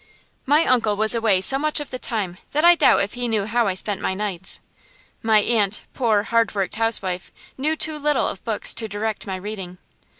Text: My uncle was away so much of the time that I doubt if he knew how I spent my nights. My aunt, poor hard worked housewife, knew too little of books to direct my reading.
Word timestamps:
My 0.47 0.65
uncle 0.65 0.95
was 0.95 1.13
away 1.13 1.41
so 1.41 1.59
much 1.59 1.79
of 1.79 1.91
the 1.91 1.99
time 1.99 2.39
that 2.53 2.65
I 2.65 2.73
doubt 2.73 3.03
if 3.03 3.13
he 3.13 3.27
knew 3.27 3.45
how 3.45 3.67
I 3.67 3.75
spent 3.75 4.01
my 4.01 4.15
nights. 4.15 4.59
My 5.21 5.41
aunt, 5.41 5.83
poor 5.93 6.23
hard 6.23 6.55
worked 6.55 6.73
housewife, 6.73 7.31
knew 7.55 7.75
too 7.75 7.99
little 7.99 8.27
of 8.27 8.43
books 8.43 8.73
to 8.73 8.87
direct 8.87 9.27
my 9.27 9.35
reading. 9.35 9.77